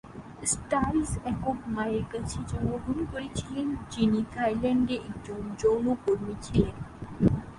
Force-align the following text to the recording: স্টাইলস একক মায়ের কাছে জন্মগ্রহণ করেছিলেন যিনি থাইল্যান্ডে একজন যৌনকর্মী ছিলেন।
স্টাইলস 0.43 1.11
একক 1.31 1.59
মায়ের 1.67 2.05
কাছে 2.11 2.37
জন্মগ্রহণ 2.49 2.99
করেছিলেন 3.11 3.67
যিনি 3.91 4.19
থাইল্যান্ডে 4.33 4.95
একজন 5.09 5.41
যৌনকর্মী 5.61 6.35
ছিলেন। 6.45 6.75